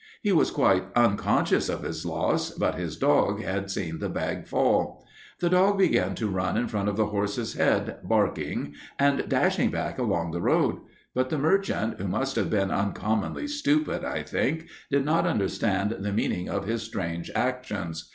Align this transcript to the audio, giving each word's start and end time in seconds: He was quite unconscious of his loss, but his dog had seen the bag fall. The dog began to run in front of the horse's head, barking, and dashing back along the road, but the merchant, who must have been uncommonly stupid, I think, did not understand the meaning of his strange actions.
He 0.23 0.31
was 0.31 0.49
quite 0.49 0.85
unconscious 0.95 1.69
of 1.69 1.83
his 1.83 2.07
loss, 2.07 2.49
but 2.49 2.73
his 2.73 2.97
dog 2.97 3.43
had 3.43 3.69
seen 3.69 3.99
the 3.99 4.09
bag 4.09 4.47
fall. 4.47 5.05
The 5.41 5.47
dog 5.51 5.77
began 5.77 6.15
to 6.15 6.27
run 6.27 6.57
in 6.57 6.67
front 6.67 6.89
of 6.89 6.97
the 6.97 7.05
horse's 7.05 7.53
head, 7.53 7.97
barking, 8.03 8.73
and 8.97 9.29
dashing 9.29 9.69
back 9.69 9.99
along 9.99 10.31
the 10.31 10.41
road, 10.41 10.77
but 11.13 11.29
the 11.29 11.37
merchant, 11.37 11.99
who 12.01 12.07
must 12.07 12.35
have 12.35 12.49
been 12.49 12.71
uncommonly 12.71 13.45
stupid, 13.45 14.03
I 14.03 14.23
think, 14.23 14.65
did 14.89 15.05
not 15.05 15.27
understand 15.27 15.91
the 15.99 16.11
meaning 16.11 16.49
of 16.49 16.65
his 16.65 16.81
strange 16.81 17.29
actions. 17.35 18.09